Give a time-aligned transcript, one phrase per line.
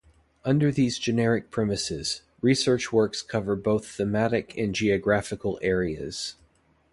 [0.43, 6.37] Under these generic premises, research works cover both thematic and geographical areas.